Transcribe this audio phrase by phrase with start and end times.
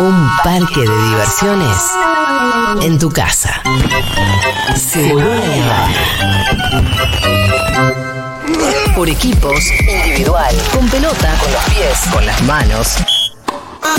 [0.00, 1.78] Un parque de diversiones
[2.82, 3.62] en tu casa.
[4.76, 5.30] Seguro
[8.94, 12.96] Por equipos, individual, con pelota, con los pies, con las manos,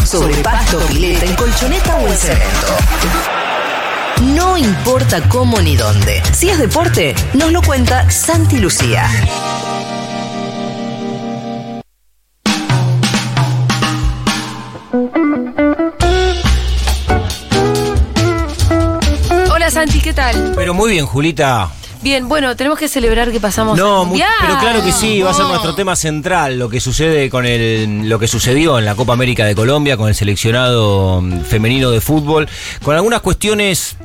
[0.05, 2.67] sobre pasto, pileta, en colchoneta o en cemento.
[4.21, 6.21] No importa cómo ni dónde.
[6.33, 9.09] Si es deporte, nos lo cuenta Santi Lucía.
[20.15, 20.53] Tal?
[20.55, 21.69] Pero muy bien, Julita.
[22.01, 25.45] Bien, bueno, tenemos que celebrar que pasamos No, pero claro que sí, va a ser
[25.45, 29.45] nuestro tema central, lo que sucede con el, lo que sucedió en la Copa América
[29.45, 32.47] de Colombia con el seleccionado femenino de fútbol,
[32.83, 33.97] con algunas cuestiones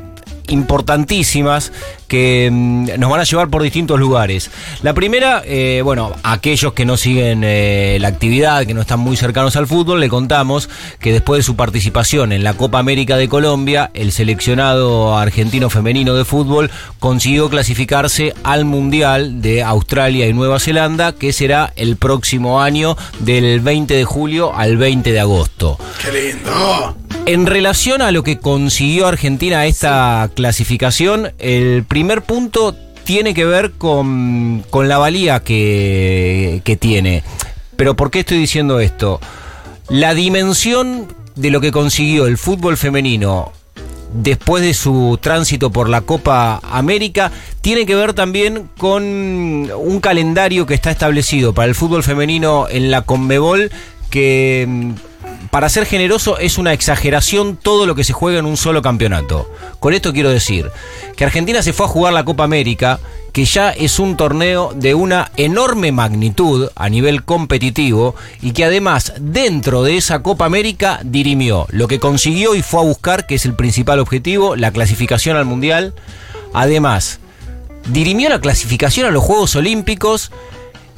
[0.50, 1.72] importantísimas
[2.08, 4.50] que mm, nos van a llevar por distintos lugares.
[4.82, 9.16] La primera, eh, bueno, aquellos que no siguen eh, la actividad, que no están muy
[9.16, 10.68] cercanos al fútbol, le contamos
[10.98, 16.14] que después de su participación en la Copa América de Colombia, el seleccionado argentino femenino
[16.14, 22.60] de fútbol consiguió clasificarse al Mundial de Australia y Nueva Zelanda, que será el próximo
[22.60, 25.78] año del 20 de julio al 20 de agosto.
[26.02, 26.99] ¡Qué lindo!
[27.26, 33.72] En relación a lo que consiguió Argentina esta clasificación, el primer punto tiene que ver
[33.72, 37.22] con, con la valía que, que tiene.
[37.76, 39.20] Pero ¿por qué estoy diciendo esto?
[39.88, 43.52] La dimensión de lo que consiguió el fútbol femenino
[44.12, 50.66] después de su tránsito por la Copa América tiene que ver también con un calendario
[50.66, 53.70] que está establecido para el fútbol femenino en la Conmebol
[54.10, 54.94] que
[55.50, 59.50] para ser generoso es una exageración todo lo que se juega en un solo campeonato.
[59.80, 60.70] Con esto quiero decir
[61.16, 63.00] que Argentina se fue a jugar la Copa América,
[63.32, 69.12] que ya es un torneo de una enorme magnitud a nivel competitivo y que además
[69.18, 73.44] dentro de esa Copa América dirimió lo que consiguió y fue a buscar, que es
[73.44, 75.94] el principal objetivo, la clasificación al Mundial.
[76.52, 77.18] Además,
[77.88, 80.30] dirimió la clasificación a los Juegos Olímpicos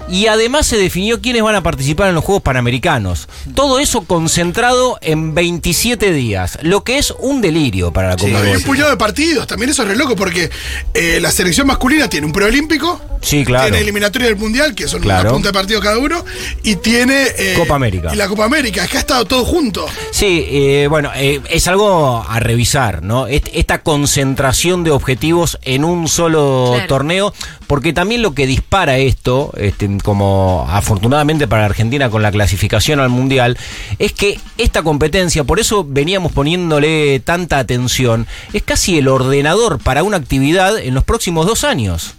[0.09, 3.29] y además se definió quiénes van a participar en los Juegos Panamericanos.
[3.55, 8.57] Todo eso concentrado en 27 días, lo que es un delirio para la Sí, hay
[8.57, 9.47] un puñado de partidos.
[9.47, 10.51] También eso es re loco porque
[10.95, 13.01] eh, la selección masculina tiene un preolímpico.
[13.23, 13.65] Sí, claro.
[13.67, 15.23] Tiene eliminatoria del mundial, que son Claro.
[15.23, 16.25] una punta de partido cada uno.
[16.65, 17.29] Y tiene.
[17.39, 18.11] eh, Copa América.
[18.13, 18.85] Y la Copa América.
[18.85, 19.87] Es que ha estado todo junto.
[20.11, 23.29] Sí, eh, bueno, eh, es algo a revisar, ¿no?
[23.29, 26.87] Est- Esta concentración de objetivos en un solo Claro.
[26.89, 27.35] torneo,
[27.69, 33.09] porque también lo que dispara esto, este, como afortunadamente para Argentina con la clasificación al
[33.09, 33.57] Mundial,
[33.99, 40.03] es que esta competencia, por eso veníamos poniéndole tanta atención, es casi el ordenador para
[40.03, 42.15] una actividad en los próximos dos años.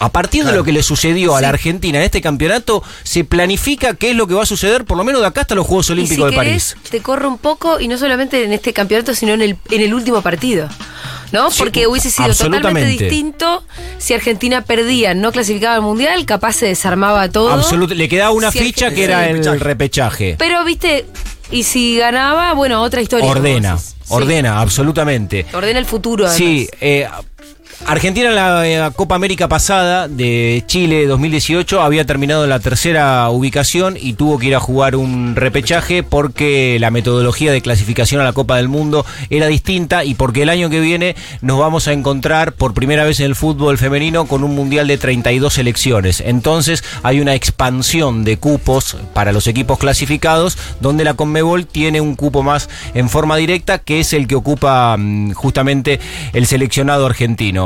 [0.00, 3.94] A partir de lo que le sucedió a la Argentina en este campeonato, se planifica
[3.94, 5.86] qué es lo que va a suceder, por lo menos de acá hasta los Juegos
[5.86, 6.90] Y si Olímpicos de querés, París.
[6.90, 9.92] te corro un poco y no solamente en este campeonato, sino en el, en el
[9.92, 10.68] último partido.
[11.32, 11.50] ¿No?
[11.50, 13.64] Sí, Porque hubiese sido totalmente distinto
[13.98, 17.60] si Argentina perdía, no clasificaba al mundial, capaz se desarmaba todo.
[17.88, 19.30] Le quedaba una Si ficha que era sí.
[19.48, 20.36] el repechaje.
[20.38, 21.04] Pero, viste,
[21.50, 23.26] y si ganaba, bueno, otra historia.
[23.28, 23.76] Ordena.
[23.76, 23.94] Sí.
[24.08, 25.46] ordena, absolutamente.
[25.52, 26.30] Ordena el futuro.
[26.30, 26.78] Sí, además.
[26.80, 27.08] eh,
[27.84, 28.30] Argentina
[28.66, 34.14] en la Copa América pasada de Chile 2018 había terminado en la tercera ubicación y
[34.14, 38.56] tuvo que ir a jugar un repechaje porque la metodología de clasificación a la Copa
[38.56, 42.72] del Mundo era distinta y porque el año que viene nos vamos a encontrar por
[42.72, 46.22] primera vez en el fútbol femenino con un mundial de 32 selecciones.
[46.22, 52.16] Entonces hay una expansión de cupos para los equipos clasificados donde la Conmebol tiene un
[52.16, 56.00] cupo más en forma directa que es el que ocupa mm, justamente
[56.32, 57.65] el seleccionado argentino.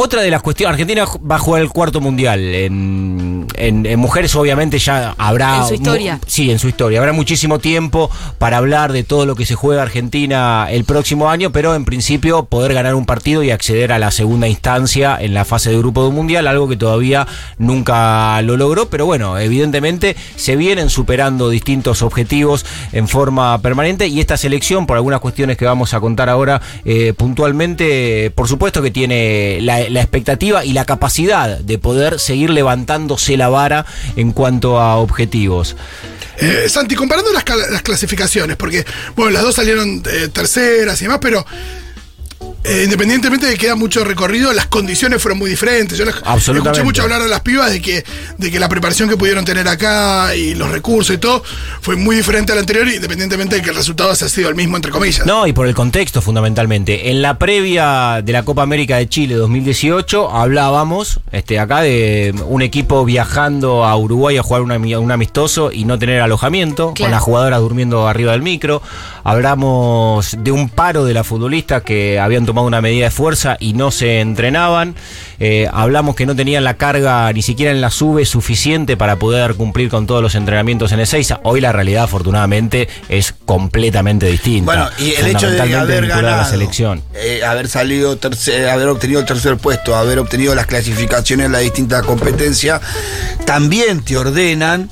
[0.00, 2.38] Otra de las cuestiones, Argentina va a jugar el cuarto mundial.
[2.54, 5.58] En, en- en mujeres obviamente ya habrá...
[5.58, 6.20] En su historia.
[6.24, 7.00] Sí, en su historia.
[7.00, 11.50] Habrá muchísimo tiempo para hablar de todo lo que se juega Argentina el próximo año,
[11.50, 15.44] pero en principio poder ganar un partido y acceder a la segunda instancia en la
[15.44, 17.26] fase de grupo de un mundial, algo que todavía
[17.58, 24.20] nunca lo logró, pero bueno, evidentemente se vienen superando distintos objetivos en forma permanente y
[24.20, 28.92] esta selección, por algunas cuestiones que vamos a contar ahora eh, puntualmente, por supuesto que
[28.92, 33.86] tiene la, la expectativa y la capacidad de poder seguir levantándose la vara
[34.16, 35.76] en cuanto a objetivos.
[36.38, 37.44] Eh, Santi, comparando las,
[37.82, 38.84] clasificaciones, porque,
[39.16, 41.44] bueno, las dos salieron eh, terceras y demás, pero
[42.64, 45.96] eh, independientemente de que queda mucho recorrido, las condiciones fueron muy diferentes.
[45.98, 46.16] Yo las-
[46.58, 48.04] escuché mucho hablar a las pibas de que,
[48.36, 51.42] de que la preparación que pudieron tener acá y los recursos y todo
[51.80, 54.90] fue muy diferente al anterior, independientemente de que el resultado haya sido el mismo, entre
[54.92, 55.24] comillas.
[55.26, 57.10] No, y por el contexto fundamentalmente.
[57.10, 62.62] En la previa de la Copa América de Chile 2018 hablábamos este, acá de un
[62.62, 67.10] equipo viajando a Uruguay a jugar un ami- un amistoso y no tener alojamiento, con
[67.10, 68.82] las jugadoras durmiendo arriba del micro.
[69.42, 73.72] Hablamos de un paro de las futbolistas que habían tomado una medida de fuerza y
[73.72, 74.94] no se entrenaban.
[75.40, 79.54] Eh, hablamos que no tenían la carga ni siquiera en la sube suficiente para poder
[79.54, 81.40] cumplir con todos los entrenamientos en Ezeiza.
[81.42, 84.66] Hoy la realidad afortunadamente es completamente distinta.
[84.66, 87.02] Bueno, y el hecho de haber ganado, la selección.
[87.14, 91.58] eh, haber salido, tercer- haber obtenido el tercer puesto, haber obtenido las clasificaciones en la
[91.58, 92.80] distinta competencia,
[93.46, 94.90] también te ordenan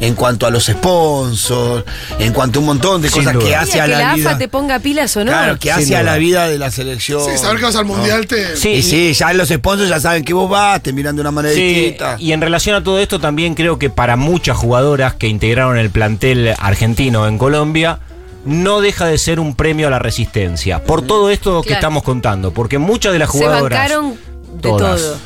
[0.00, 1.84] en cuanto a los sponsors,
[2.18, 4.30] en cuanto a un montón de Sin cosas que hace a que la, la vida.
[4.30, 5.30] AFA te ponga pilas o no.
[5.30, 7.22] Claro, que hace a la vida de la selección.
[7.24, 8.56] Sí, saber que vas al mundial te.
[8.56, 11.30] Sí, Y sí, ya los sponsors ya saben que vos vas, te miran de una
[11.30, 12.16] manera Sí, distinta.
[12.18, 15.90] y en relación a todo esto también creo que para muchas jugadoras que integraron el
[15.90, 17.98] plantel argentino en Colombia,
[18.46, 20.82] no deja de ser un premio a la resistencia.
[20.82, 23.78] Por todo esto que estamos contando, porque muchas de las Se jugadoras...
[23.78, 24.14] bancaron
[24.54, 25.16] de todas, todo.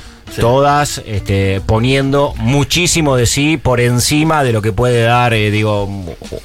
[0.40, 5.88] Todas este, poniendo muchísimo de sí por encima de lo que puede dar, eh, digo,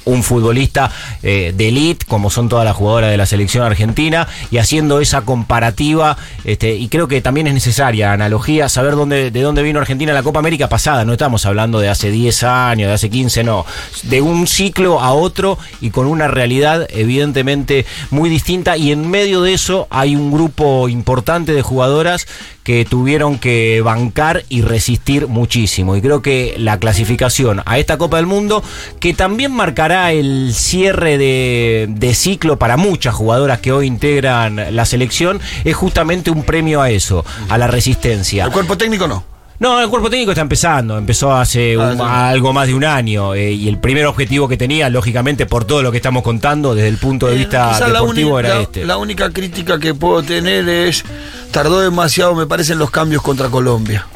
[0.04, 0.90] un futbolista
[1.22, 5.22] eh, de elite, como son todas las jugadoras de la selección argentina, y haciendo esa
[5.22, 6.16] comparativa.
[6.44, 10.16] Este, y creo que también es necesaria analogía, saber dónde, de dónde vino Argentina en
[10.16, 11.04] la Copa América pasada.
[11.04, 13.66] No estamos hablando de hace 10 años, de hace 15, no.
[14.04, 18.76] De un ciclo a otro y con una realidad evidentemente muy distinta.
[18.76, 22.26] Y en medio de eso hay un grupo importante de jugadoras
[22.62, 25.96] que tuvieron que bancar y resistir muchísimo.
[25.96, 28.62] Y creo que la clasificación a esta Copa del Mundo,
[28.98, 34.84] que también marcará el cierre de, de ciclo para muchas jugadoras que hoy integran la
[34.84, 38.44] selección, es justamente un premio a eso, a la resistencia.
[38.44, 39.29] El cuerpo técnico no.
[39.60, 42.02] No, el cuerpo técnico está empezando, empezó hace Ah, un- sí.
[42.02, 45.82] algo más de un año eh, y el primer objetivo que tenía, lógicamente por todo
[45.82, 48.86] lo que estamos contando desde el punto de Eh, vista la deportivo era la- este.
[48.86, 51.04] La única crítica que puedo tener es.
[51.50, 54.06] Tardó demasiado, me parecen, los cambios contra Colombia.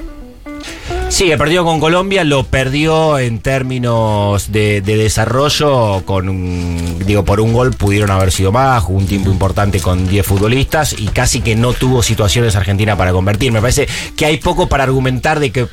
[1.15, 7.41] Sí, el partido con Colombia lo perdió en términos de, de desarrollo con digo, por
[7.41, 11.41] un gol pudieron haber sido más, jugó un tiempo importante con 10 futbolistas y casi
[11.41, 13.53] que no tuvo situaciones Argentina para convertir.
[13.53, 15.69] Me parece que hay poco para argumentar de que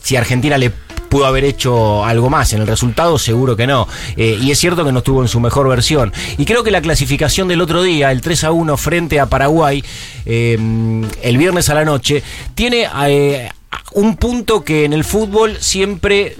[0.00, 0.72] si Argentina le
[1.10, 2.54] pudo haber hecho algo más.
[2.54, 3.86] En el resultado seguro que no.
[4.16, 6.10] Eh, y es cierto que no estuvo en su mejor versión.
[6.38, 9.84] Y creo que la clasificación del otro día, el 3 a 1 frente a Paraguay,
[10.24, 10.58] eh,
[11.22, 12.22] el viernes a la noche,
[12.54, 13.50] tiene eh,
[13.92, 16.36] un punto que en el fútbol siempre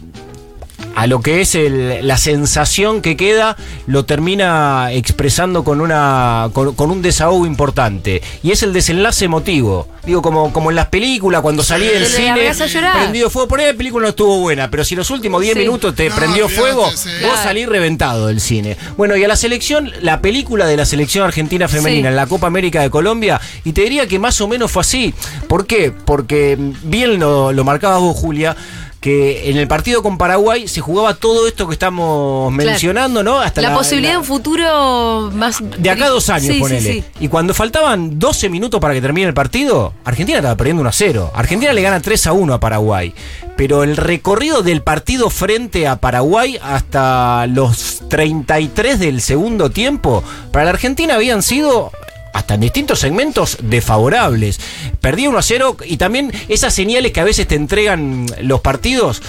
[0.94, 3.56] a lo que es el- la sensación que queda,
[3.86, 8.22] lo termina expresando con una con, con un desahogo importante.
[8.42, 9.88] Y es el desenlace emotivo.
[10.04, 12.96] Digo, como, como en las películas, cuando salí del cine, largás a llorar.
[12.98, 13.48] prendido fuego.
[13.48, 15.60] Por ahí la película no estuvo buena, pero si los últimos 10 Sí.
[15.60, 17.08] minutos te No, prendió fuego, sí.
[17.08, 17.42] vos Claro.
[17.42, 18.76] salís reventado del cine.
[18.96, 22.08] Bueno, y a la selección, la película de la selección argentina femenina Sí.
[22.08, 25.12] en la Copa América de Colombia, y te diría que más o menos fue así.
[25.48, 25.92] ¿Por qué?
[25.92, 28.56] Porque mm, bien lo, lo marcabas vos, Julia.
[29.06, 32.70] Que en el partido con Paraguay se jugaba todo esto que estamos Claro.
[32.72, 33.38] mencionando, ¿no?
[33.38, 35.58] Hasta la, la- posibilidad de un futuro más.
[35.78, 36.92] de acá a dos años, Sí, sí, ponele.
[36.92, 37.04] sí.
[37.20, 40.92] Y cuando faltaban 12 minutos para que termine el partido, Argentina estaba perdiendo 1 a
[40.92, 41.30] 0.
[41.36, 43.14] Argentina le gana 3 a 1 a Paraguay.
[43.56, 50.64] Pero el recorrido del partido frente a Paraguay hasta los 33 del segundo tiempo, para
[50.64, 51.92] la Argentina habían sido
[52.36, 54.60] hasta en distintos segmentos desfavorables.
[55.00, 59.22] Perdía 1 a 0 y también esas señales que a veces te entregan los partidos.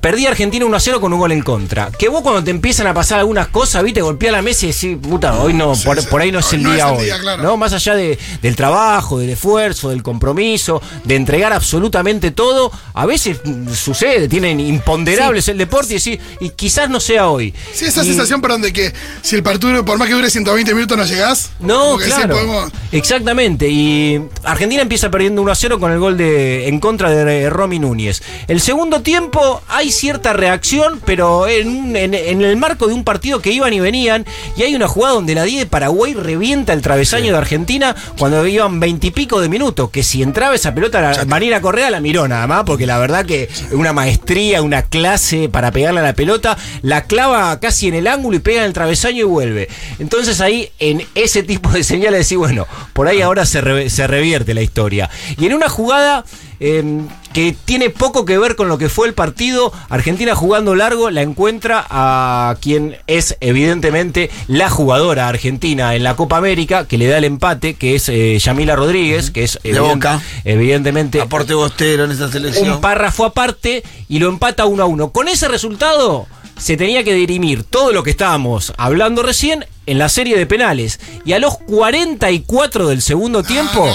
[0.00, 1.90] Perdía Argentina 1 a 0 con un gol en contra.
[1.90, 4.96] Que vos cuando te empiezan a pasar algunas cosas, viste, golpea la mesa y decís,
[5.00, 6.06] puta, hoy no, Sí, por, sí.
[6.10, 7.04] por ahí no es el No es día el hoy.
[7.04, 7.42] día, claro.
[7.42, 7.56] ¿no?
[7.56, 13.40] Más allá de- del trabajo, del esfuerzo, del compromiso, de entregar absolutamente todo, a veces
[13.76, 17.54] sucede, tienen imponderables el deporte y decís, y quizás no sea hoy.
[17.74, 18.92] Sí, esa Y- sensación, perdón, de que
[19.22, 21.50] si el partido, por más que dure 120 minutos, no llegás.
[21.60, 22.34] No, claro.
[22.36, 23.68] podemos- Exactamente.
[23.68, 27.78] Y Argentina empieza perdiendo 1 a 0 con el gol de en contra de Romy
[27.78, 28.22] Núñez.
[28.48, 33.40] El segundo tiempo hay cierta reacción, pero en, en- en el marco de un partido
[33.40, 34.24] que iban y venían.
[34.56, 38.46] Y hay una jugada donde la 10 de Paraguay revienta el travesaño de Argentina cuando
[38.46, 39.90] iban veintipico de minutos.
[39.90, 43.24] Que si entraba esa pelota, la, Marina Correa la miró nada más, porque la verdad
[43.26, 48.06] que una maestría, una clase para pegarle a la pelota, la clava casi en el
[48.06, 49.68] ángulo y pega en el travesaño y vuelve.
[49.98, 54.06] Entonces ahí, en ese tipo de señales, decís, bueno, por ahí ahora se, re- se
[54.06, 55.10] revierte la historia.
[55.38, 56.24] Y en una jugada
[56.60, 57.00] eh,
[57.32, 59.72] que tiene poco que ver con lo que fue el partido.
[59.88, 66.36] Argentina jugando largo la encuentra a quien es evidentemente la jugadora argentina en la Copa
[66.36, 69.94] América, que le da el empate, que es eh, Yamila Rodríguez, que es De evident-
[69.94, 70.22] Boca.
[70.44, 72.70] evidentemente Aporte bostero en esa selección.
[72.70, 75.10] un párrafo aparte y lo empata uno a uno.
[75.10, 76.26] Con ese resultado
[76.58, 81.00] se tenía que dirimir todo lo que estábamos hablando recién en la serie de penales.
[81.24, 83.88] Y a los 44 del segundo tiempo.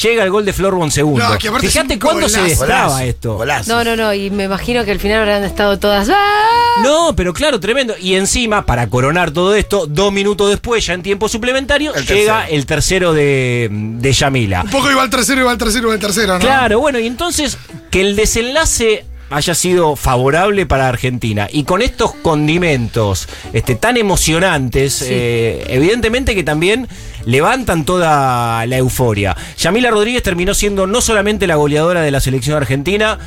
[0.00, 1.24] Llega el gol de Flor segundo.
[1.28, 3.34] No, Fíjate cuándo se destraba esto.
[3.36, 3.72] golazo.
[3.72, 6.08] No, no, no, y me imagino que al final habrán estado todas.
[6.10, 6.82] ¡Ah!
[6.82, 7.94] No, pero claro, tremendo.
[8.00, 12.38] Y encima, para coronar todo esto, dos minutos después, ya en tiempo suplementario, El llega
[12.40, 12.56] tercero.
[12.56, 14.62] el tercero de, de Yamila.
[14.62, 16.40] Un poco iba al tercero, iba al tercero, iba al tercero, ¿no?
[16.40, 17.58] Claro, bueno, y entonces
[17.90, 25.02] que el desenlace haya sido favorable para Argentina y con estos condimentos este, tan emocionantes,
[25.06, 26.86] eh, evidentemente que también
[27.24, 29.36] levantan toda la euforia.
[29.58, 33.18] Yamila Rodríguez terminó siendo no solamente la goleadora de la selección argentina,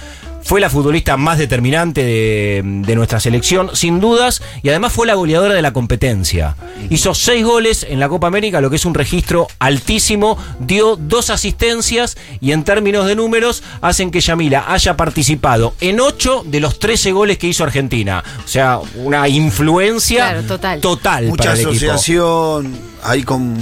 [0.46, 5.16] fue la futbolista más determinante de, de nuestra selección, sin dudas, y además fue la
[5.16, 6.56] goleadora de la competencia.
[6.90, 11.32] Hizo seis goles en la Copa América, lo que es un registro altísimo, dio dos
[11.32, 16.78] asistencias y en términos de números hacen que Yamila haya participado en ocho de los
[16.80, 18.24] 13 goles que hizo Argentina.
[18.46, 20.80] O sea, una influencia Claro, total.
[20.80, 21.74] total Mucha para el equipo.
[21.92, 22.72] asociación
[23.04, 23.56] ahí con.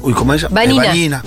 [0.00, 0.48] Uy, ¿cómo es?
[0.50, 0.84] Vanina.
[0.84, 1.24] Eh, Vanina.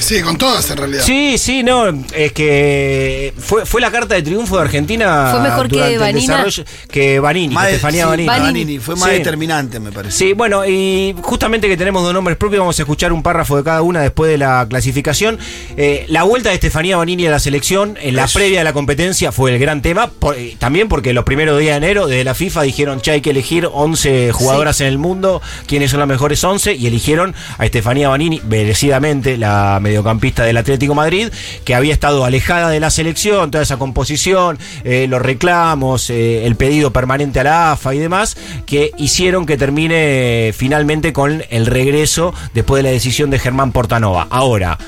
[0.00, 1.02] Sí, con todas en realidad.
[1.04, 5.28] Sí, sí, no, es que fue, fue la carta de triunfo de Argentina.
[5.32, 6.44] Fue mejor que durante el Vanina.
[6.44, 8.26] desarrollo- que Vanini, Más que Estefanía sí, Vanini.
[8.28, 8.78] Vanini.
[8.78, 9.14] Fue más Sí.
[9.16, 10.16] determinante, me parece.
[10.18, 13.64] Sí, bueno, y justamente que tenemos dos nombres propios, vamos a escuchar un párrafo de
[13.64, 15.38] cada una después de la clasificación.
[15.76, 18.38] Eh, la vuelta de Estefanía Bonini a la selección en la Eso.
[18.38, 21.72] previa de la competencia fue el gran tema, por- eh, también porque los primeros días
[21.80, 25.40] de enero desde la FIFA dijeron, che, hay que elegir 11 jugadoras en el mundo,
[25.66, 30.94] quiénes son las mejores 11, y eligieron a Estefanía Bonini, merecidamente, la mediocampista del Atlético
[30.94, 31.28] Madrid,
[31.64, 36.56] que había estado alejada de la selección, toda esa composición, eh, los reclamos, eh, el
[36.56, 42.34] pedido permanente a la AFA y demás, que hicieron que termine finalmente con el regreso
[42.54, 44.26] después de la decisión de Germán Portanova.
[44.30, 44.78] Ahora,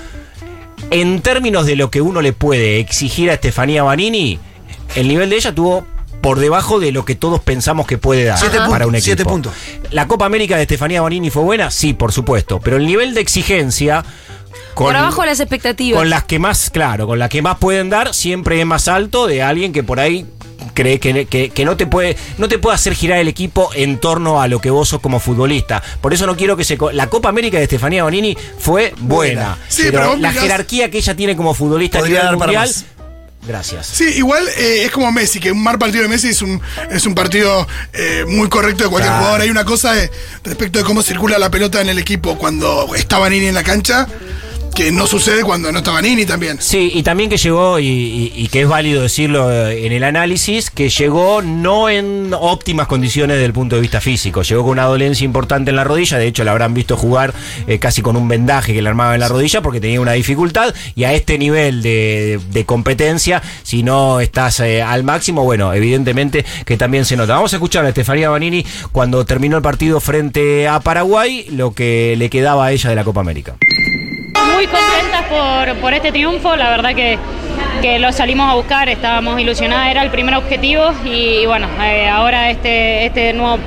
[0.91, 4.39] en términos de lo que uno le puede exigir a Estefanía Banini,
[4.95, 5.87] el nivel de ella tuvo
[6.25, 9.05] por debajo de lo que todos pensamos que puede dar Siete para un equipo.
[9.05, 9.53] siete puntos.
[9.91, 13.21] La Copa América de Estefanía Bonini fue buena, sí, por supuesto, pero el nivel de
[13.21, 14.03] exigencia
[14.75, 15.99] con, Por abajo de las expectativas.
[15.99, 19.27] con las que más, claro, con las que más pueden dar, siempre es más alto
[19.27, 20.27] de alguien que por ahí
[20.73, 23.99] cree que, que- que no te puede no te puede hacer girar el equipo en
[23.99, 25.83] torno a lo que vos sos como futbolista.
[26.01, 29.43] Por eso no quiero que se co- la Copa América de Estefanía Bonini fue buena,
[29.55, 29.59] Buena.
[29.69, 32.71] Sí, pero, la mirás- jerarquía que ella tiene como futbolista a nivel dar para mundial.
[33.47, 33.87] Gracias.
[33.89, 37.05] Sí, igual eh, es como Messi, que un mal partido de Messi es un, es
[37.05, 39.23] un partido eh, muy correcto de cualquier Claro.
[39.27, 39.43] jugador.
[39.43, 40.11] Hay una cosa de-
[40.45, 44.09] respecto de cómo circula la pelota en el equipo cuando está Vanini en la cancha,
[44.75, 46.59] que no sucede cuando no está Vanini también.
[46.61, 50.89] Sí, y también que llegó, y que es válido decirlo eh, en el análisis, que
[50.89, 54.43] llegó no en óptimas condiciones desde el punto de vista físico.
[54.43, 57.33] Llegó con una dolencia importante en la rodilla, de hecho la habrán visto jugar
[57.67, 60.75] eh, casi con un vendaje que le armaba en la rodilla porque tenía una dificultad.
[60.97, 66.45] Y a este nivel de, de competencia, si no estás eh, al máximo, bueno, evidentemente
[66.65, 67.35] que también se nota.
[67.35, 72.15] Vamos a escuchar a Estefanía Banini cuando terminó el partido frente a Paraguay, lo que
[72.19, 73.57] le quedaba a ella de la Copa América.
[74.53, 77.19] Muy contentas por, por este triunfo, la verdad que,
[77.83, 82.51] que lo salimos a buscar, estábamos ilusionadas, era el primer objetivo y, bueno, eh, ahora
[82.51, 83.59] este, este nuevo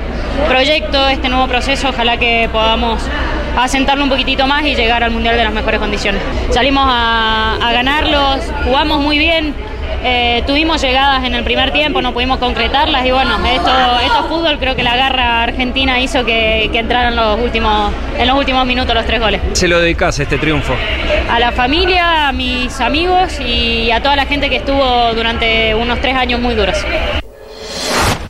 [0.48, 3.02] proyecto, este nuevo proceso, ojalá que podamos
[3.58, 6.22] asentarlo un poquitito más y llegar al Mundial de las mejores condiciones.
[6.50, 9.54] Salimos a, a ganarlos, jugamos muy bien,
[10.02, 13.70] eh, tuvimos llegadas en el primer tiempo, no pudimos concretarlas y bueno, esto,
[14.02, 18.26] esto es fútbol, creo que la garra argentina hizo que, que entraran los últimos, en
[18.26, 20.74] los últimos minutos los tres goles se lo dedicas a este triunfo?
[21.28, 26.00] a la familia, a mis amigos y a toda la gente que estuvo durante unos
[26.00, 26.76] tres años muy duros.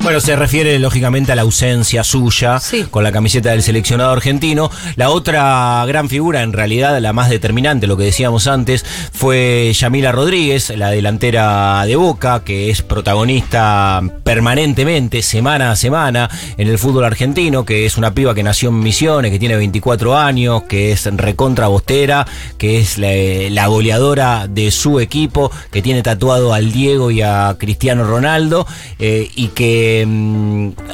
[0.08, 2.86] Bueno, se refiere lógicamente a la ausencia suya Sí.
[2.90, 4.70] con la camiseta del seleccionado argentino.
[4.96, 10.10] La otra gran figura, en realidad la más determinante, lo que decíamos antes, fue Yamila
[10.10, 17.04] Rodríguez, la delantera de Boca, que es protagonista permanentemente, semana a semana, en el fútbol
[17.04, 21.04] argentino, que es una piba que nació en Misiones, que tiene 24 años, que es
[21.18, 23.10] recontra bostera, que es la,
[23.50, 28.66] la goleadora de su equipo, que tiene tatuado al Diego y a Cristiano Ronaldo,
[28.98, 29.97] eh, y que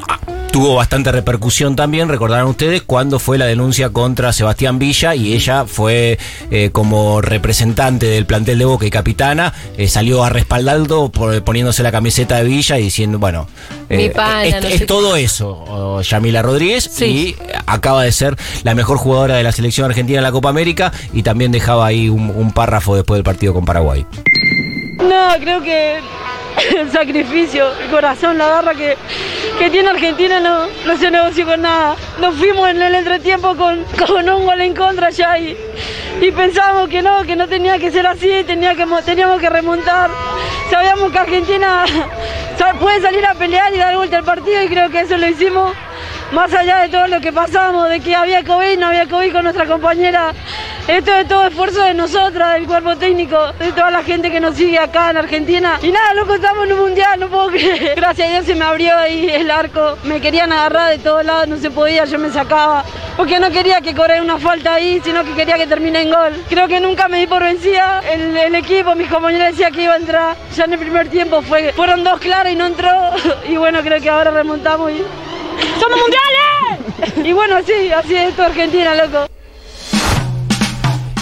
[0.08, 0.18] ah,
[0.52, 5.64] tuvo bastante repercusión también, recordarán ustedes, cuando fue la denuncia contra Sebastián Villa y ella
[5.66, 6.16] fue
[6.52, 11.82] eh, como representante del plantel de Boca y capitana, eh, salió a respaldarlo por- poniéndose
[11.82, 13.48] la camiseta de Villa y diciendo, bueno,
[13.88, 17.04] Mi eh, pana, es, no es todo eso, oh, Yamila Rodríguez, Sí.
[17.04, 20.92] y acaba de ser la mejor jugadora de la selección argentina en la Copa América
[21.12, 24.06] y también dejaba ahí un, un párrafo después del partido con Paraguay.
[24.98, 25.98] No, creo que
[26.76, 28.96] el sacrificio, el corazón, la garra que,
[29.58, 31.96] que tiene Argentina no, no se negoció con nada.
[32.18, 35.56] Nos fuimos en el entretiempo con, con un gol en contra ya y,
[36.20, 39.50] y pensábamos que no, que no tenía que ser así, tenía que, mo- teníamos que
[39.50, 40.10] remontar.
[40.70, 41.84] Sabíamos que Argentina
[42.80, 45.72] puede salir a pelear y dar vuelta al partido y creo que eso lo hicimos.
[46.32, 49.44] Más allá de todo lo que pasamos, de que había COVID, no había COVID con
[49.44, 50.32] nuestra compañera,
[50.86, 54.54] esto es todo esfuerzo de nosotras, del cuerpo técnico, de toda la gente que nos
[54.54, 55.78] sigue acá en Argentina.
[55.82, 57.94] Y nada, loco, estamos en un mundial, no puedo creer.
[57.96, 59.96] Gracias a Dios se me abrió ahí el arco.
[60.04, 62.84] Me querían agarrar de todos lados, no se podía, yo me sacaba.
[63.16, 66.44] Porque no quería que cobre una falta ahí, sino que quería que termine en gol.
[66.50, 68.02] Creo que nunca me di por vencida.
[68.10, 70.36] El, el equipo, mis compañeros decían que iba a entrar.
[70.54, 72.90] Ya en el primer tiempo fue, fueron dos claras y no entró.
[73.48, 75.02] Y bueno, creo que ahora remontamos y.
[75.80, 77.24] ¡Somos mundiales!
[77.24, 79.33] Y bueno, sí, así es esto Argentina, loco.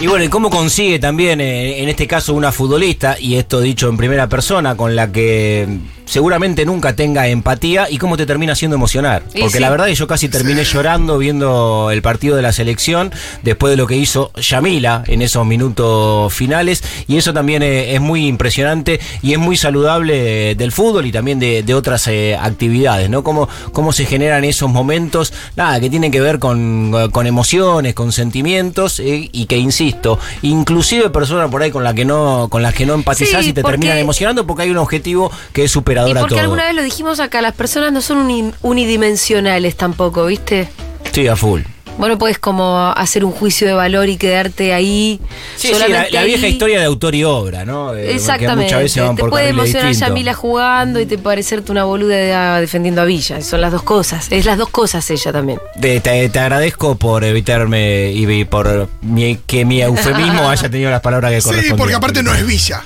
[0.03, 3.89] Y bueno, ¿y cómo consigue también, eh, en este caso, una futbolista, y esto dicho
[3.89, 5.79] en primera persona, con la que
[6.13, 9.23] seguramente nunca tenga empatía, y cómo te termina haciendo emocionar?
[9.33, 9.61] Y Porque sí.
[9.61, 13.11] la verdad es que yo casi terminé llorando viendo el partido de la selección,
[13.43, 18.01] después de lo que hizo Yamila en esos minutos finales, y eso también eh, es
[18.03, 22.37] muy impresionante y es muy saludable eh, del fútbol y también de, de otras eh,
[22.39, 23.25] actividades, ¿no?
[23.25, 28.13] Cómo, cómo se generan esos momentos, nada, que tienen que ver con, con emociones, con
[28.13, 32.75] sentimientos, eh, y que insisto, inclusive personas por ahí con la que no, con las
[32.75, 35.71] que no empatizás Sí, y te terminan emocionando porque hay un objetivo que es
[36.09, 36.41] Y a porque todo.
[36.43, 40.69] alguna vez lo dijimos acá, las personas no son uni- unidimensionales tampoco, ¿viste?
[41.13, 41.63] Sí, a full.
[41.99, 45.21] Vos no podés como hacer un juicio de valor y quedarte ahí.
[45.57, 45.75] Sí, sí,
[46.11, 46.53] la, vieja ahí.
[46.53, 47.93] historia de autor y obra, ¿no?
[47.93, 48.65] Que Exactamente.
[48.65, 49.93] muchas veces van te por puede emocionar.
[49.93, 53.43] Yamila jugando y te parecerte una boluda de- ah, defendiendo a Villa.
[53.43, 54.27] Son las dos cosas.
[54.33, 55.61] Es las dos cosas ella también.
[55.79, 61.03] Te, te- te agradezco por evitarme y por mi- que mi eufemismo haya tenido las
[61.03, 61.77] palabras que Sí, correspondían.
[61.77, 62.83] porque aparte no es Villa.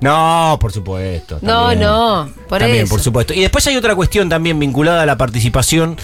[0.00, 1.38] No, por supuesto.
[1.42, 2.90] No, no, por también, eso.
[2.90, 3.32] por supuesto.
[3.34, 5.96] Y después hay otra cuestión también vinculada a la participación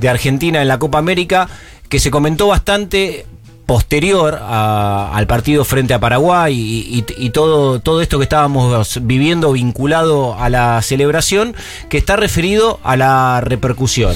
[0.00, 1.48] de Argentina en la Copa América
[1.88, 3.24] que se comentó bastante
[3.66, 8.98] posterior a- al partido frente a Paraguay y, y- y todo, todo esto que estábamos
[9.02, 11.54] viviendo vinculado a la celebración
[11.88, 14.14] que está referido a la repercusión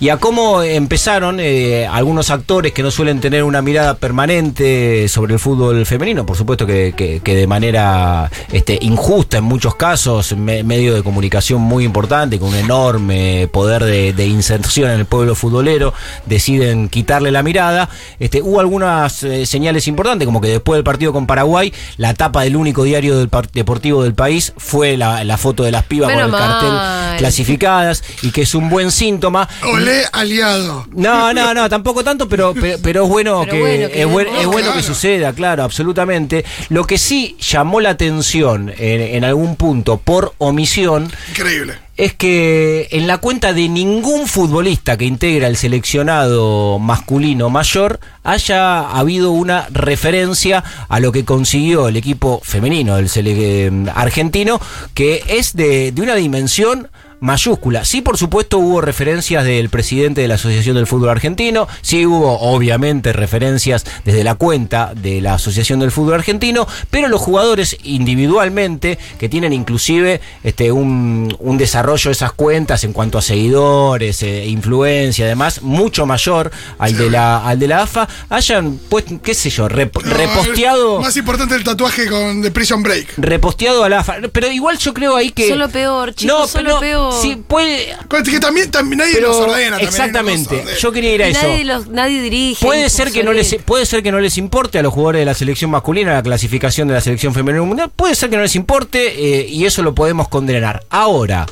[0.00, 5.34] y a cómo empezaron eh, algunos actores que no suelen tener una mirada permanente sobre
[5.34, 10.36] el fútbol femenino, por supuesto que, que- que de manera este, injusta en muchos casos,
[10.36, 15.06] me- medio de comunicación muy importante, con un enorme poder de, de inserción en el
[15.06, 15.92] pueblo futbolero,
[16.26, 17.88] deciden quitarle la mirada.
[18.20, 22.42] Este, hubo algunas eh, señales importantes, como que después del partido con Paraguay, la tapa
[22.42, 26.20] del único diario del deportivo del país fue la, la foto de las pibas con
[26.24, 29.48] el cartel clasificadas y que es un buen síntoma.
[29.72, 30.86] Olé aliado.
[30.92, 34.06] No, no, no, tampoco tanto, pero, pero, pero es bueno Pero que, bueno que es,
[34.08, 36.44] buen- demos- es bueno que suceda, claro, absolutamente.
[36.68, 41.74] Lo que sí llamó la atención en, en algún punto por omisión Increíble.
[41.96, 48.80] es que en la cuenta de ningún futbolista que integra el seleccionado masculino mayor haya
[48.90, 54.60] habido una referencia a lo que consiguió el equipo femenino del sele- eh, argentino,
[54.94, 56.88] que es de, de una dimensión
[57.20, 57.84] mayúscula.
[57.84, 62.38] Sí, por supuesto, hubo referencias del presidente de la Asociación del Fútbol Argentino, sí hubo,
[62.40, 68.98] obviamente, referencias desde la cuenta de la Asociación del Fútbol Argentino, pero los jugadores individualmente,
[69.18, 74.46] que tienen inclusive este, un, un desarrollo de esas cuentas en cuanto a seguidores, eh,
[74.46, 79.50] influencia, además, mucho mayor al de la, al de la AFA, hayan, pues, qué sé
[79.50, 81.00] yo, rep- No, reposteado.
[81.00, 83.14] Más importante el tatuaje con de Prison Break.
[83.16, 84.16] Reposteado a la AFA.
[84.32, 85.48] Pero igual yo creo ahí que.
[85.48, 87.07] Son lo peor, chicos, son lo peor.
[87.12, 87.94] Sí, puede.
[88.24, 89.70] Que también, también nadie Pero los ordena.
[89.70, 91.42] también exactamente, yo quería ir a eso.
[91.42, 92.64] nadie, los, nadie dirige.
[92.64, 95.26] Puede ser que no les puede ser que no les importe a los jugadores de
[95.26, 98.56] la selección masculina la clasificación de la selección femenina mundial, puede ser que no les
[98.56, 100.84] importe eh, y eso lo podemos condenar.
[100.90, 101.46] Ahora,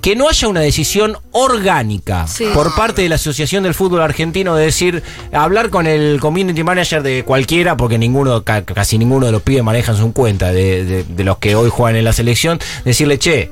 [0.00, 2.44] que no haya una decisión orgánica Sí.
[2.54, 7.02] por parte de la Asociación del Fútbol Argentino de decir, hablar con el community manager
[7.02, 11.04] de cualquiera, porque ninguno, ca- casi ninguno de los pibes manejan su cuenta de, de-
[11.04, 13.50] de los que hoy juegan en la selección, decirle, che,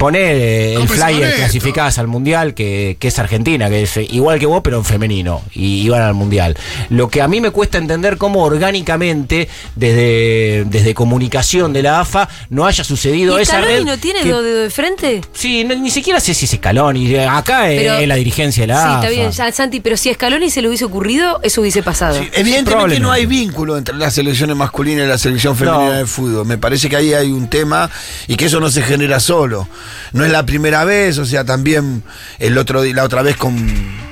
[0.00, 1.36] poné eh, el Compensar flyer esto.
[1.40, 4.84] clasificadas al mundial, que, que es Argentina, que es eh, igual que vos, pero en
[4.86, 6.56] femenino, y iban al mundial.
[6.88, 12.28] Lo que a mí me cuesta entender cómo orgánicamente, desde, desde comunicación de la AFA,
[12.48, 13.84] no haya sucedido ¿Y esa Scaloni red.
[13.84, 15.20] no tiene que- dos dedos de frente?
[15.34, 17.14] Sí, no- ni siquiera sé si es Scaloni.
[17.16, 18.94] Acá es- Pero- es la dirigencia de la Sí, AFA.
[19.00, 22.18] está bien, ya, Santi, pero si a Scaloni se le hubiese ocurrido, eso hubiese pasado.
[22.32, 25.92] Evidentemente no hay vínculo entre las selecciones masculinas y la selección femenina No.
[25.92, 26.46] de fútbol.
[26.46, 27.90] Me parece que ahí hay un tema
[28.26, 29.68] y que eso no se genera solo.
[30.12, 32.02] No es la primera vez, o sea, también
[32.38, 34.10] el otro la otra vez con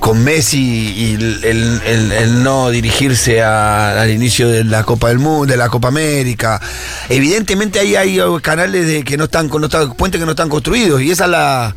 [0.00, 0.58] con Messi
[0.96, 5.46] y el, el- el- el no dirigirse a- al inicio de la Copa del Mundo,
[5.46, 6.60] de la Copa América.
[7.08, 11.00] Evidentemente ahí hay canales de que no están, no están- puentes que no están construidos
[11.02, 11.76] y esa es la.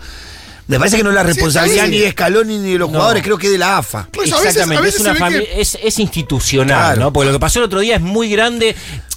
[0.67, 1.91] Me parece que no es la responsabilidad sí.
[1.91, 2.95] ni de Scaloni ni de los No.
[2.97, 4.08] jugadores, creo que es de la AFA.
[4.12, 7.01] Pues a veces- Exactamente, a veces es una que- es, es institucional, Claro.
[7.01, 7.13] ¿no?
[7.13, 8.75] Porque lo que pasó el otro día es muy grande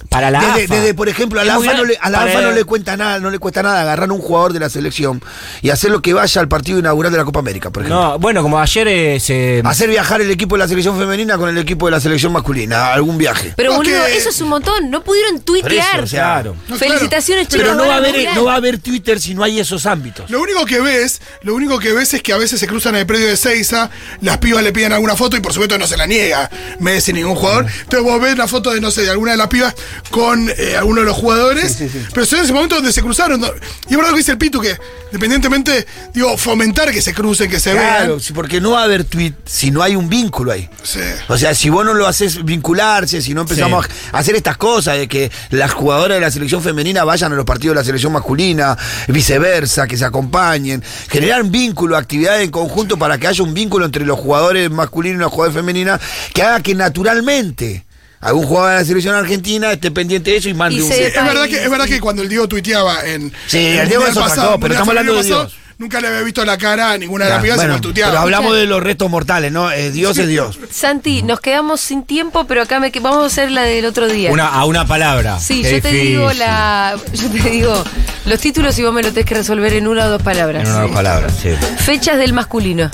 [0.09, 0.75] para la Desde, AFA.
[0.75, 2.63] desde, por ejemplo, a la AFA, no le, grande a la para- AFA no le
[2.63, 5.21] cuenta nada, no le cuesta nada agarrar a un jugador de la selección
[5.61, 8.01] y hacer lo que vaya al partido inaugural de la Copa América, por ejemplo.
[8.03, 9.61] No, bueno, como ayer eh, se...
[9.63, 12.91] Hacer viajar el equipo de la selección femenina con el equipo de la selección masculina,
[12.93, 13.53] algún viaje.
[13.55, 14.89] Pero Porque- boludo, eso es un montón.
[14.89, 16.01] No pudieron eso, tuitear.
[16.03, 16.55] o sea, Claro.
[16.67, 17.63] No, Felicitaciones, claro.
[17.63, 17.75] chicos.
[17.75, 20.29] Pero no va, a haber, no va a haber Twitter si no hay esos ámbitos.
[20.29, 23.01] Lo único que ves, lo único que ves es que a veces se cruzan en
[23.01, 23.89] el predio de Seiza,
[24.21, 27.35] las pibas le piden alguna foto y por supuesto no se la niega Messi ningún
[27.35, 27.65] jugador.
[27.83, 29.75] Entonces vos ves la foto de, no sé, de alguna de las pibas
[30.09, 31.77] con eh, alguno de los jugadores,
[32.13, 33.41] pero son en ese momento donde se cruzaron.
[33.41, 34.75] Y es verdad lo que dice el Pitu, que
[35.07, 38.19] independientemente, digo, fomentar que se crucen, que se Claro, vean.
[38.19, 40.69] sí, porque no va a haber tweet si no hay un vínculo ahí.
[40.83, 40.99] Sí.
[41.27, 44.97] O sea, si vos no lo haces vincularse, si no empezamos a hacer estas cosas
[44.97, 48.13] de que las jugadoras de la selección femenina vayan a los partidos de la selección
[48.13, 53.85] masculina, viceversa, que se acompañen, generar vínculo, actividades en conjunto para que haya un vínculo
[53.85, 55.99] entre los jugadores masculinos y los jugadores femeninas,
[56.33, 57.85] que haga que naturalmente
[58.21, 60.91] algún jugador de la selección argentina esté pendiente de eso y mande Y un...
[60.91, 63.31] Es verdad, que, es verdad que cuando el Diego tuiteaba en.
[63.47, 65.55] Sí, en el Diego es pasado, pero estamos hablando de Dios.
[65.77, 68.11] Nunca le había visto la cara a ninguna de las pibas Bueno, y tuiteaba.
[68.11, 69.71] pero hablamos de los restos mortales, ¿no?
[69.71, 70.59] Eh, Dios es Dios.
[70.69, 74.09] Santi, nos quedamos sin tiempo, pero acá me que- vamos a hacer la del otro
[74.09, 74.29] día.
[74.29, 75.39] Una, a una palabra.
[75.39, 76.97] Sí, Qué yo te digo la.
[77.13, 77.81] Yo te digo
[78.25, 80.63] los títulos y vos me lo tenés que resolver en una o dos palabras.
[80.65, 81.51] En una o dos palabras, sí.
[81.77, 82.91] Fechas del masculino.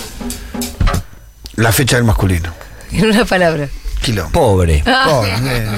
[1.55, 2.53] La fecha del masculino.
[2.91, 3.67] En una palabra.
[4.05, 4.29] Quilombo.
[4.31, 5.31] Pobre, Ah, Pobre,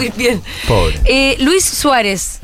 [0.05, 0.11] eh.
[0.17, 0.43] bien.
[0.67, 0.99] Pobre.
[1.05, 2.41] Eh, Luis Suárez.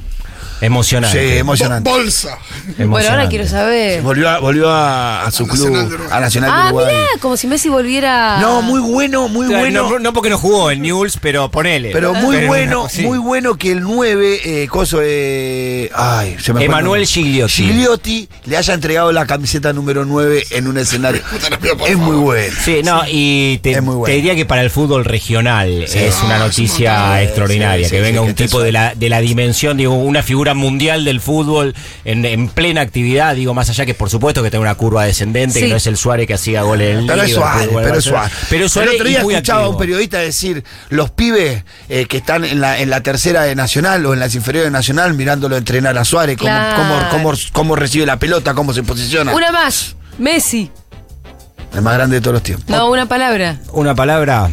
[0.64, 1.38] Sí, emocionante.
[1.38, 1.90] emocionante.
[1.90, 2.30] Bolsa.
[2.30, 3.30] Bueno, ahora Emocionante.
[3.30, 4.02] quiero saber.
[4.02, 6.18] Volvió a, volvió a, a su Nacional de club, Uruguay.
[6.18, 6.86] a Nacional de Ah, Uruguay.
[6.96, 8.38] mira, como si Messi volviera.
[8.40, 9.90] No, muy bueno, muy bueno.
[9.90, 11.92] No, no porque no jugó en Newell's, pero ponele.
[11.92, 13.02] pero muy Pero bueno, sí.
[13.04, 17.06] muy bueno que el 9, eh, coso, eh, ay, se me Emanuel.
[17.06, 17.54] Gigliotti.
[17.54, 21.22] Gigliotti le haya entregado la camiseta número 9 en un escenario.
[21.88, 22.54] Es muy bueno.
[22.64, 24.06] Sí, no, y te, Es muy bueno.
[24.12, 27.86] te diría que para el fútbol regional es una Ah, noticia es extraordinaria.
[27.88, 30.53] Sí, que sí, venga sí, un tipo de la, de la dimensión, digo, una figura
[30.54, 31.74] mundial del fútbol
[32.06, 35.60] en, en plena actividad, digo, más allá que por supuesto que tenga una curva descendente,
[35.60, 35.66] Sí.
[35.66, 38.04] que no es el Suárez que hacía goles en el Pero es Suárez, pero es.
[38.04, 38.32] Suárez.
[38.50, 42.44] Pero Suárez el otro día escuchaba a un periodista decir, los pibes eh, que están
[42.46, 45.98] en la, en la tercera de Nacional o en las inferiores de Nacional mirándolo entrenar
[45.98, 47.10] a Suárez, cómo, Claro.
[47.10, 49.34] cómo, cómo, cómo recibe la pelota, cómo se posiciona.
[49.34, 49.96] Una más.
[50.18, 50.70] Messi.
[51.74, 52.70] El más grande de todos los tiempos.
[52.70, 53.58] No, una palabra.
[53.72, 54.50] Una palabra.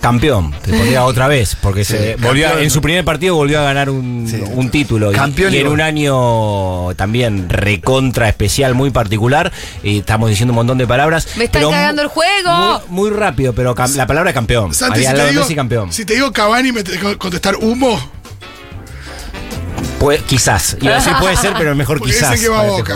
[0.00, 3.64] Campeón, te pondría otra vez, porque se volvió a- en su primer partido volvió a
[3.64, 4.40] ganar un, Sí.
[4.54, 5.10] un título.
[5.10, 9.52] Y- Campeón y, y en un año también recontra especial, muy particular.
[9.82, 11.26] Y estamos diciendo un montón de palabras.
[11.36, 12.80] Me están pero cagando el juego.
[12.88, 14.72] Muy, muy rápido, pero la palabra campeón.
[14.72, 15.92] Santi, Ahí si te, digo, Messi campeón.
[15.92, 17.98] si te digo Cavani, me tenés que contestar humo.
[19.98, 20.76] Puede- quizás.
[20.80, 22.38] Iba a decir puede ser, pero mejor Porque quizás.
[22.40, 22.92] que va a este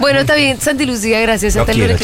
[0.00, 0.60] Bueno, está bien.
[0.60, 1.54] Santi Lucía, gracias.
[1.54, 2.00] Los Hasta el lunes.